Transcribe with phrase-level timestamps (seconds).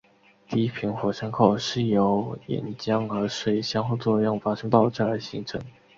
[0.49, 5.61] 低平火山口是由岩浆和水相互作用发生爆炸而形成。